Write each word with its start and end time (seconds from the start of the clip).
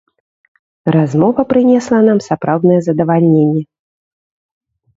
Размова 0.95 1.41
прынесла 1.53 1.99
нам 2.09 2.19
сапраўднае 2.29 2.79
задавальненне! 2.89 3.63